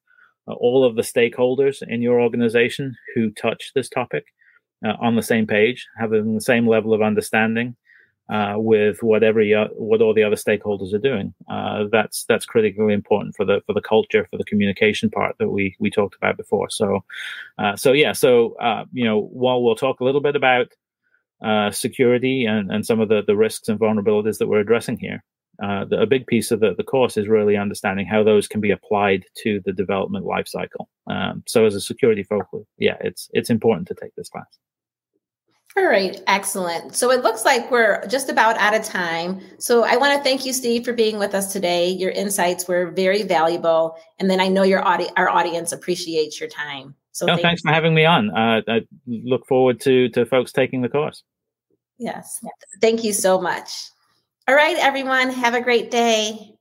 uh, 0.49 0.53
all 0.55 0.85
of 0.85 0.97
the 0.97 1.03
stakeholders 1.03 1.83
in 1.87 2.03
your 2.03 2.21
organization 2.21 2.97
who 3.15 3.31
touch 3.31 3.73
this 3.75 3.89
topic 3.89 4.25
uh, 4.85 4.95
on 5.01 5.17
the 5.17 5.23
same 5.23 5.47
page, 5.47 5.87
having 5.99 6.35
the 6.35 6.41
same 6.41 6.67
level 6.67 6.95
of 6.95 7.03
understanding 7.03 7.77
uh, 8.29 8.55
with 8.57 9.03
whatever 9.03 9.45
what 9.77 10.01
all 10.01 10.15
the 10.15 10.25
other 10.25 10.37
stakeholders 10.37 10.95
are 10.95 10.99
doing, 10.99 11.35
uh, 11.51 11.85
that's 11.93 12.25
that's 12.25 12.47
critically 12.47 12.95
important 12.95 13.37
for 13.37 13.45
the 13.45 13.61
for 13.67 13.75
the 13.75 13.83
culture, 13.83 14.27
for 14.31 14.39
the 14.39 14.45
communication 14.45 15.11
part 15.11 15.37
that 15.39 15.51
we 15.51 15.77
we 15.79 15.91
talked 15.91 16.17
about 16.17 16.37
before. 16.37 16.71
So, 16.71 17.05
uh, 17.59 17.77
so 17.77 17.93
yeah, 17.93 18.13
so 18.13 18.57
you 18.93 19.05
know, 19.05 19.21
while 19.21 19.63
we'll 19.63 19.77
talk 19.77 20.01
a 20.01 20.05
little 20.05 20.23
bit 20.23 20.35
about 20.35 20.69
uh, 21.47 21.71
security 21.71 22.45
and, 22.45 22.71
and 22.71 22.85
some 22.85 23.01
of 23.01 23.09
the, 23.09 23.23
the 23.27 23.37
risks 23.37 23.69
and 23.69 23.79
vulnerabilities 23.79 24.39
that 24.39 24.49
we're 24.49 24.61
addressing 24.61 24.99
here. 24.99 25.23
Uh, 25.63 25.85
the, 25.85 26.01
a 26.01 26.07
big 26.07 26.27
piece 26.27 26.51
of 26.51 26.61
the, 26.61 26.75
the 26.77 26.85
course 26.85 27.17
is 27.17 27.29
really 27.29 27.57
understanding 27.57 28.07
how 28.07 28.23
those 28.23 28.47
can 28.49 28.61
be 28.61 28.71
applied 28.71 29.25
to 29.37 29.61
the 29.65 29.73
development 29.73 30.27
lifecycle. 30.27 30.87
Um, 31.07 31.43
so, 31.47 31.65
as 31.65 31.75
a 31.75 31.81
security 31.81 32.25
focus, 32.25 32.67
yeah, 32.79 32.97
it's 33.01 33.31
it's 33.33 33.49
important 33.49 33.89
to 33.89 33.95
take 33.95 34.15
this 34.17 34.29
class. 34.29 34.59
All 35.79 35.87
right, 35.87 36.21
excellent. 36.27 36.95
So 36.95 37.11
it 37.11 37.23
looks 37.23 37.45
like 37.45 37.71
we're 37.71 38.07
just 38.07 38.31
about 38.31 38.57
out 38.57 38.75
of 38.75 38.83
time. 38.83 39.41
So 39.59 39.85
I 39.85 39.97
want 39.97 40.17
to 40.17 40.25
thank 40.25 40.47
you, 40.47 40.55
Steve, 40.55 40.85
for 40.85 40.95
being 40.95 41.19
with 41.19 41.35
us 41.35 41.53
today. 41.53 41.91
Your 41.91 42.11
insights 42.11 42.67
were 42.67 42.91
very 42.91 43.23
valuable, 43.23 43.97
and 44.19 44.31
then 44.31 44.41
I 44.41 44.49
know 44.49 44.63
your 44.63 44.83
audi- 44.87 45.11
our 45.17 45.29
audience 45.29 45.73
appreciates 45.73 46.41
your 46.41 46.49
time. 46.49 46.95
So 47.13 47.25
no, 47.25 47.37
thanks 47.39 47.63
for 47.63 47.73
having 47.73 47.95
me 47.95 48.05
on. 48.05 48.31
Uh, 48.31 48.61
I 48.69 48.81
look 49.07 49.47
forward 49.47 49.81
to 49.83 50.11
to 50.11 50.27
folks 50.27 50.53
taking 50.53 50.83
the 50.83 50.89
course. 50.91 51.23
Yes, 51.99 52.41
thank 52.81 53.05
you 53.05 53.13
so 53.13 53.41
much. 53.41 53.91
All 54.49 54.55
right, 54.55 54.77
everyone, 54.79 55.31
have 55.31 55.55
a 55.55 55.63
great 55.63 55.91
day. 55.91 56.56